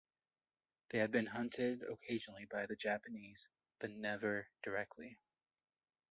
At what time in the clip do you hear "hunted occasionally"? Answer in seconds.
1.27-2.45